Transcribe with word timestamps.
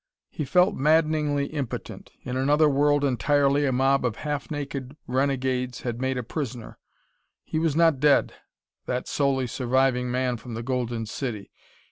He 0.31 0.45
felt 0.45 0.73
maddeningly 0.73 1.45
impotent. 1.53 2.09
In 2.23 2.35
another 2.35 2.67
world 2.67 3.03
entirely, 3.03 3.67
a 3.67 3.71
mob 3.71 4.03
of 4.03 4.15
half 4.25 4.49
naked 4.49 4.97
renegades 5.05 5.81
had 5.81 6.01
made 6.01 6.17
a 6.17 6.23
prisoner. 6.23 6.79
He 7.43 7.59
was 7.59 7.75
not 7.75 7.99
dead, 7.99 8.33
that 8.87 9.07
solely 9.07 9.45
surviving 9.45 10.09
man 10.09 10.37
from 10.37 10.55
the 10.55 10.63
Golden 10.63 11.05
City. 11.05 11.51